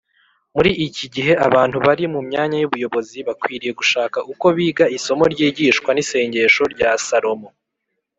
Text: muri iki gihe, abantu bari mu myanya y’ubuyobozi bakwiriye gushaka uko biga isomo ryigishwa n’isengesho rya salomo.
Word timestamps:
muri 0.55 0.71
iki 0.87 1.05
gihe, 1.13 1.33
abantu 1.47 1.77
bari 1.85 2.03
mu 2.13 2.21
myanya 2.29 2.57
y’ubuyobozi 2.59 3.17
bakwiriye 3.27 3.71
gushaka 3.79 4.17
uko 4.31 4.45
biga 4.57 4.85
isomo 4.97 5.23
ryigishwa 5.33 5.89
n’isengesho 5.93 6.63
rya 6.73 6.91
salomo. 7.07 7.49